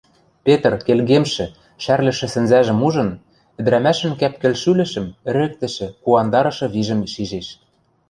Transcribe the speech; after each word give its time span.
Петр, 0.45 0.73
келгемшӹ, 0.85 1.45
шӓрлӹшӹ 1.83 2.27
сӹнзӓжӹм 2.33 2.79
ужын, 2.87 3.09
ӹдӹрӓмӓшӹн 3.59 4.13
кӓп-кӹл 4.19 4.53
шӱлӹшӹм, 4.61 5.05
ӹрӹктӹшӹ, 5.29 5.87
куандарышы 6.03 6.67
вижӹм 6.73 6.99
шижеш. 7.13 7.47